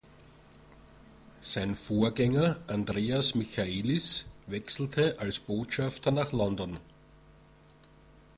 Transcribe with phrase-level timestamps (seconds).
[1.41, 6.79] Sein Vorgänger Andreas Michaelis wechselte als Botschafter nach London.